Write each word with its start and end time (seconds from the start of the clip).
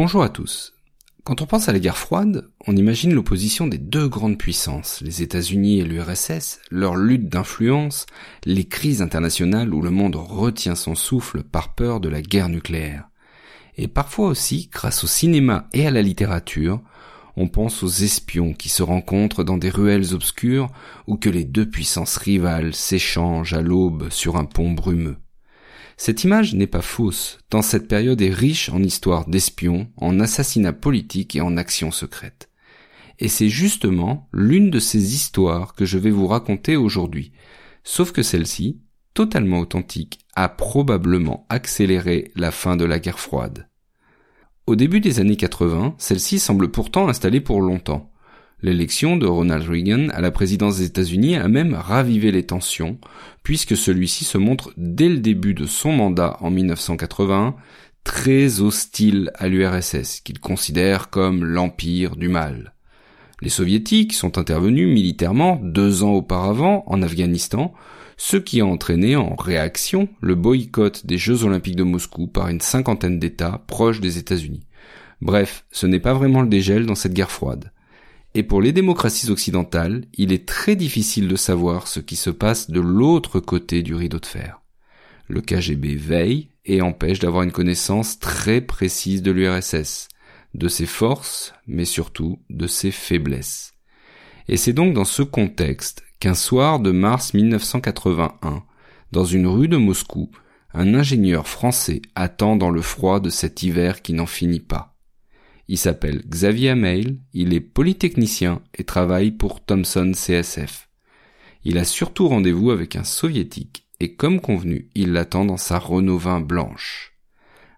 Bonjour 0.00 0.22
à 0.22 0.28
tous. 0.28 0.74
Quand 1.24 1.42
on 1.42 1.46
pense 1.46 1.68
à 1.68 1.72
la 1.72 1.80
guerre 1.80 1.98
froide, 1.98 2.48
on 2.68 2.76
imagine 2.76 3.12
l'opposition 3.12 3.66
des 3.66 3.78
deux 3.78 4.06
grandes 4.06 4.38
puissances, 4.38 5.00
les 5.00 5.22
États-Unis 5.22 5.80
et 5.80 5.84
l'URSS, 5.84 6.60
leur 6.70 6.94
lutte 6.94 7.28
d'influence, 7.28 8.06
les 8.44 8.68
crises 8.68 9.02
internationales 9.02 9.74
où 9.74 9.82
le 9.82 9.90
monde 9.90 10.14
retient 10.14 10.76
son 10.76 10.94
souffle 10.94 11.42
par 11.42 11.74
peur 11.74 11.98
de 11.98 12.08
la 12.08 12.22
guerre 12.22 12.48
nucléaire. 12.48 13.08
Et 13.76 13.88
parfois 13.88 14.28
aussi, 14.28 14.70
grâce 14.72 15.02
au 15.02 15.08
cinéma 15.08 15.66
et 15.72 15.84
à 15.84 15.90
la 15.90 16.02
littérature, 16.02 16.80
on 17.36 17.48
pense 17.48 17.82
aux 17.82 17.88
espions 17.88 18.52
qui 18.52 18.68
se 18.68 18.84
rencontrent 18.84 19.42
dans 19.42 19.58
des 19.58 19.68
ruelles 19.68 20.14
obscures 20.14 20.70
ou 21.08 21.16
que 21.16 21.28
les 21.28 21.44
deux 21.44 21.68
puissances 21.68 22.18
rivales 22.18 22.72
s'échangent 22.72 23.54
à 23.54 23.62
l'aube 23.62 24.10
sur 24.10 24.36
un 24.36 24.44
pont 24.44 24.70
brumeux. 24.70 25.16
Cette 26.00 26.22
image 26.22 26.54
n'est 26.54 26.68
pas 26.68 26.80
fausse, 26.80 27.40
tant 27.50 27.60
cette 27.60 27.88
période 27.88 28.22
est 28.22 28.32
riche 28.32 28.68
en 28.68 28.80
histoires 28.84 29.28
d'espions, 29.28 29.90
en 29.96 30.20
assassinats 30.20 30.72
politiques 30.72 31.34
et 31.34 31.40
en 31.40 31.56
actions 31.56 31.90
secrètes. 31.90 32.50
Et 33.18 33.26
c'est 33.26 33.48
justement 33.48 34.28
l'une 34.32 34.70
de 34.70 34.78
ces 34.78 35.14
histoires 35.14 35.74
que 35.74 35.84
je 35.84 35.98
vais 35.98 36.12
vous 36.12 36.28
raconter 36.28 36.76
aujourd'hui, 36.76 37.32
sauf 37.82 38.12
que 38.12 38.22
celle-ci, 38.22 38.80
totalement 39.12 39.58
authentique, 39.58 40.20
a 40.36 40.48
probablement 40.48 41.46
accéléré 41.48 42.30
la 42.36 42.52
fin 42.52 42.76
de 42.76 42.84
la 42.84 43.00
guerre 43.00 43.18
froide. 43.18 43.68
Au 44.68 44.76
début 44.76 45.00
des 45.00 45.18
années 45.18 45.36
80, 45.36 45.96
celle-ci 45.98 46.38
semble 46.38 46.70
pourtant 46.70 47.08
installée 47.08 47.40
pour 47.40 47.60
longtemps. 47.60 48.12
L'élection 48.60 49.16
de 49.16 49.26
Ronald 49.26 49.68
Reagan 49.68 50.08
à 50.08 50.20
la 50.20 50.32
présidence 50.32 50.78
des 50.78 50.86
États-Unis 50.86 51.36
a 51.36 51.46
même 51.46 51.74
ravivé 51.74 52.32
les 52.32 52.44
tensions, 52.44 52.98
puisque 53.44 53.76
celui-ci 53.76 54.24
se 54.24 54.36
montre 54.36 54.72
dès 54.76 55.08
le 55.08 55.18
début 55.18 55.54
de 55.54 55.64
son 55.64 55.92
mandat 55.92 56.36
en 56.40 56.50
1981 56.50 57.54
très 58.02 58.60
hostile 58.60 59.30
à 59.36 59.46
l'URSS, 59.46 60.22
qu'il 60.22 60.40
considère 60.40 61.08
comme 61.08 61.44
l'empire 61.44 62.16
du 62.16 62.28
mal. 62.28 62.74
Les 63.42 63.48
soviétiques 63.48 64.14
sont 64.14 64.38
intervenus 64.38 64.88
militairement 64.88 65.60
deux 65.62 66.02
ans 66.02 66.14
auparavant 66.14 66.82
en 66.88 67.00
Afghanistan, 67.02 67.72
ce 68.16 68.36
qui 68.36 68.60
a 68.60 68.66
entraîné 68.66 69.14
en 69.14 69.36
réaction 69.36 70.08
le 70.20 70.34
boycott 70.34 71.06
des 71.06 71.18
Jeux 71.18 71.44
olympiques 71.44 71.76
de 71.76 71.84
Moscou 71.84 72.26
par 72.26 72.48
une 72.48 72.60
cinquantaine 72.60 73.20
d'États 73.20 73.62
proches 73.68 74.00
des 74.00 74.18
États-Unis. 74.18 74.66
Bref, 75.20 75.64
ce 75.70 75.86
n'est 75.86 76.00
pas 76.00 76.14
vraiment 76.14 76.42
le 76.42 76.48
dégel 76.48 76.86
dans 76.86 76.96
cette 76.96 77.14
guerre 77.14 77.30
froide. 77.30 77.70
Et 78.38 78.44
pour 78.44 78.62
les 78.62 78.70
démocraties 78.70 79.30
occidentales, 79.30 80.04
il 80.14 80.32
est 80.32 80.46
très 80.46 80.76
difficile 80.76 81.26
de 81.26 81.34
savoir 81.34 81.88
ce 81.88 81.98
qui 81.98 82.14
se 82.14 82.30
passe 82.30 82.70
de 82.70 82.78
l'autre 82.78 83.40
côté 83.40 83.82
du 83.82 83.96
rideau 83.96 84.20
de 84.20 84.26
fer. 84.26 84.60
Le 85.26 85.40
KGB 85.40 85.96
veille 85.96 86.50
et 86.64 86.80
empêche 86.80 87.18
d'avoir 87.18 87.42
une 87.42 87.50
connaissance 87.50 88.20
très 88.20 88.60
précise 88.60 89.22
de 89.22 89.32
l'URSS, 89.32 90.06
de 90.54 90.68
ses 90.68 90.86
forces, 90.86 91.52
mais 91.66 91.84
surtout 91.84 92.38
de 92.48 92.68
ses 92.68 92.92
faiblesses. 92.92 93.72
Et 94.46 94.56
c'est 94.56 94.72
donc 94.72 94.94
dans 94.94 95.04
ce 95.04 95.22
contexte 95.22 96.04
qu'un 96.20 96.34
soir 96.34 96.78
de 96.78 96.92
mars 96.92 97.34
1981, 97.34 98.62
dans 99.10 99.24
une 99.24 99.48
rue 99.48 99.66
de 99.66 99.78
Moscou, 99.78 100.30
un 100.74 100.94
ingénieur 100.94 101.48
français 101.48 102.02
attend 102.14 102.54
dans 102.54 102.70
le 102.70 102.82
froid 102.82 103.18
de 103.18 103.30
cet 103.30 103.64
hiver 103.64 104.00
qui 104.00 104.12
n'en 104.12 104.26
finit 104.26 104.60
pas. 104.60 104.94
Il 105.68 105.76
s'appelle 105.76 106.22
Xavier 106.26 106.74
Mail, 106.74 107.20
il 107.34 107.52
est 107.52 107.60
polytechnicien 107.60 108.62
et 108.74 108.84
travaille 108.84 109.30
pour 109.30 109.62
Thomson 109.62 110.12
CSF. 110.14 110.88
Il 111.64 111.76
a 111.76 111.84
surtout 111.84 112.28
rendez-vous 112.28 112.70
avec 112.70 112.96
un 112.96 113.04
soviétique 113.04 113.86
et 114.00 114.14
comme 114.14 114.40
convenu, 114.40 114.88
il 114.94 115.12
l'attend 115.12 115.44
dans 115.44 115.56
sa 115.58 115.78
Renault 115.78 116.18
20 116.18 116.40
blanche. 116.40 117.18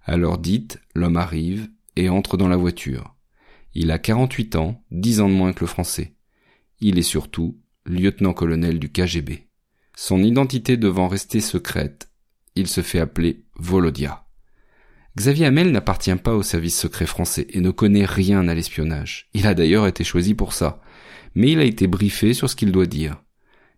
Alors 0.04 0.38
dite, 0.38 0.80
l'homme 0.94 1.16
arrive 1.16 1.68
et 1.96 2.08
entre 2.08 2.36
dans 2.36 2.48
la 2.48 2.56
voiture. 2.56 3.16
Il 3.74 3.90
a 3.90 3.98
48 3.98 4.56
ans, 4.56 4.84
10 4.92 5.20
ans 5.20 5.28
de 5.28 5.34
moins 5.34 5.52
que 5.52 5.60
le 5.60 5.66
français. 5.66 6.14
Il 6.80 6.98
est 6.98 7.02
surtout 7.02 7.58
lieutenant-colonel 7.86 8.78
du 8.78 8.90
KGB. 8.90 9.48
Son 9.96 10.22
identité 10.22 10.76
devant 10.76 11.08
rester 11.08 11.40
secrète, 11.40 12.10
il 12.54 12.68
se 12.68 12.82
fait 12.82 13.00
appeler 13.00 13.44
Volodia. 13.56 14.26
Xavier 15.16 15.46
Hamel 15.46 15.72
n'appartient 15.72 16.14
pas 16.14 16.34
au 16.34 16.42
service 16.42 16.78
secret 16.78 17.06
français 17.06 17.46
et 17.50 17.60
ne 17.60 17.70
connaît 17.70 18.04
rien 18.04 18.46
à 18.48 18.54
l'espionnage. 18.54 19.28
Il 19.34 19.46
a 19.46 19.54
d'ailleurs 19.54 19.86
été 19.86 20.04
choisi 20.04 20.34
pour 20.34 20.52
ça. 20.52 20.80
Mais 21.34 21.52
il 21.52 21.58
a 21.58 21.64
été 21.64 21.86
briefé 21.86 22.34
sur 22.34 22.48
ce 22.48 22.56
qu'il 22.56 22.72
doit 22.72 22.86
dire. 22.86 23.22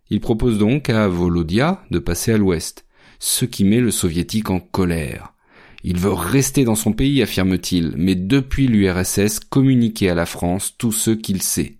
Il 0.09 0.19
propose 0.19 0.57
donc 0.57 0.89
à 0.89 1.07
Volodia 1.07 1.83
de 1.91 1.99
passer 1.99 2.33
à 2.33 2.37
l'ouest, 2.37 2.85
ce 3.19 3.45
qui 3.45 3.63
met 3.63 3.79
le 3.79 3.91
soviétique 3.91 4.49
en 4.49 4.59
colère. 4.59 5.33
Il 5.83 5.97
veut 5.97 6.13
rester 6.13 6.63
dans 6.63 6.75
son 6.75 6.93
pays, 6.93 7.21
affirme-t-il, 7.21 7.93
mais 7.97 8.15
depuis 8.15 8.67
l'URSS 8.67 9.39
communiquer 9.39 10.09
à 10.09 10.15
la 10.15 10.25
France 10.25 10.75
tout 10.77 10.91
ce 10.91 11.11
qu'il 11.11 11.41
sait. 11.41 11.77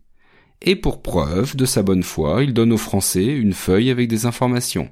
Et 0.62 0.76
pour 0.76 1.02
preuve 1.02 1.56
de 1.56 1.66
sa 1.66 1.84
bonne 1.84 2.04
foi, 2.04 2.44
il 2.44 2.54
donne 2.54 2.74
aux 2.74 2.78
Français 2.78 3.26
une 3.26 3.54
feuille 3.54 3.90
avec 3.90 4.08
des 4.08 4.26
informations. 4.26 4.90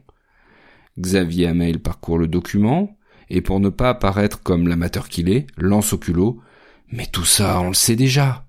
Xavier 0.99 1.47
Hamel 1.47 1.79
parcourt 1.79 2.17
le 2.17 2.27
document, 2.27 2.97
et 3.31 3.41
pour 3.41 3.61
ne 3.61 3.69
pas 3.69 3.89
apparaître 3.89 4.43
comme 4.43 4.67
l'amateur 4.67 5.07
qu'il 5.07 5.29
est, 5.29 5.47
lance 5.57 5.93
au 5.93 5.97
culot 5.97 6.41
Mais 6.91 7.07
tout 7.07 7.23
ça, 7.23 7.61
on 7.61 7.69
le 7.69 7.73
sait 7.73 7.95
déjà. 7.95 8.45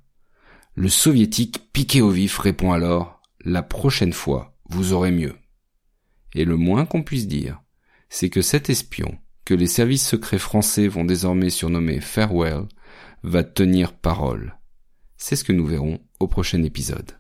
Le 0.75 0.89
soviétique 0.89 1.71
piqué 1.73 2.03
au 2.03 2.11
vif 2.11 2.37
répond 2.39 2.73
alors 2.73 3.23
La 3.45 3.63
prochaine 3.63 4.13
fois, 4.13 4.57
vous 4.69 4.93
aurez 4.93 5.13
mieux. 5.13 5.37
Et 6.35 6.45
le 6.45 6.57
moins 6.57 6.85
qu'on 6.85 7.05
puisse 7.05 7.29
dire, 7.29 7.63
c'est 8.09 8.29
que 8.29 8.43
cet 8.43 8.71
espion, 8.71 9.17
que 9.45 9.55
les 9.55 9.69
services 9.69 10.07
secrets 10.07 10.39
français 10.39 10.89
vont 10.89 11.05
désormais 11.05 11.51
surnommer 11.51 12.01
Farewell, 12.01 12.65
va 13.23 13.45
tenir 13.45 13.93
parole. 13.93 14.59
C'est 15.17 15.37
ce 15.37 15.45
que 15.45 15.53
nous 15.53 15.67
verrons 15.67 16.01
au 16.19 16.27
prochain 16.27 16.63
épisode. 16.65 17.13